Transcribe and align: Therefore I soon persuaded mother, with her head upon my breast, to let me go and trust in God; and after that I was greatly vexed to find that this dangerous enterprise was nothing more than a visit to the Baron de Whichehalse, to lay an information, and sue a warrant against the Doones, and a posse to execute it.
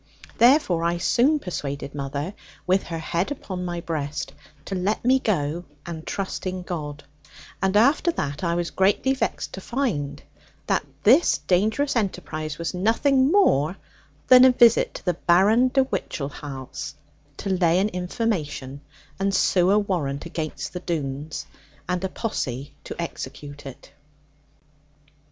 Therefore 0.39 0.83
I 0.83 0.97
soon 0.97 1.37
persuaded 1.37 1.93
mother, 1.93 2.33
with 2.65 2.81
her 2.85 2.97
head 2.97 3.31
upon 3.31 3.63
my 3.65 3.81
breast, 3.81 4.33
to 4.65 4.73
let 4.73 5.05
me 5.05 5.19
go 5.19 5.63
and 5.85 6.07
trust 6.07 6.47
in 6.47 6.63
God; 6.63 7.03
and 7.61 7.77
after 7.77 8.11
that 8.13 8.43
I 8.43 8.55
was 8.55 8.71
greatly 8.71 9.13
vexed 9.13 9.53
to 9.53 9.61
find 9.61 10.23
that 10.65 10.83
this 11.03 11.37
dangerous 11.37 11.95
enterprise 11.95 12.57
was 12.57 12.73
nothing 12.73 13.31
more 13.31 13.77
than 14.27 14.43
a 14.43 14.51
visit 14.51 14.95
to 14.95 15.05
the 15.05 15.13
Baron 15.13 15.67
de 15.67 15.81
Whichehalse, 15.83 16.95
to 17.37 17.49
lay 17.51 17.77
an 17.77 17.89
information, 17.89 18.81
and 19.19 19.31
sue 19.35 19.69
a 19.69 19.77
warrant 19.77 20.25
against 20.25 20.73
the 20.73 20.79
Doones, 20.79 21.45
and 21.87 22.03
a 22.03 22.09
posse 22.09 22.73
to 22.85 22.99
execute 22.99 23.67
it. 23.67 23.91